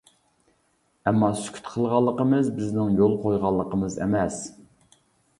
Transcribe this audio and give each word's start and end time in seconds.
ئەمما، 1.09 1.27
سۈكۈت 1.41 1.67
قىلغانلىقىمىز 1.73 2.49
بىزنىڭ 2.55 2.89
يول 3.01 3.13
قويغانلىقىمىز 3.25 3.99
ئەمەس. 4.07 4.41